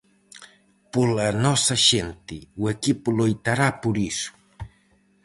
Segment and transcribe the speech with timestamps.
[0.93, 4.31] Pola nosa xente, o equipo loitará por iso.